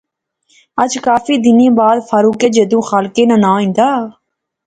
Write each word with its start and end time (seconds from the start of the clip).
اج 0.81 0.93
کافی 1.07 1.35
دنیں 1.43 1.75
بعد 1.77 1.97
فاروقیں 2.09 2.53
جدوں 2.55 2.81
خالقے 2.89 3.23
ناں 3.29 3.39
ناں 3.43 3.57
ہندا 3.63 3.89